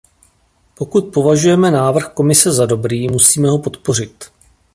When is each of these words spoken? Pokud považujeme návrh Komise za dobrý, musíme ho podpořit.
Pokud 0.75 1.13
považujeme 1.13 1.71
návrh 1.71 2.13
Komise 2.13 2.51
za 2.51 2.65
dobrý, 2.65 3.07
musíme 3.07 3.49
ho 3.49 3.59
podpořit. 3.59 4.25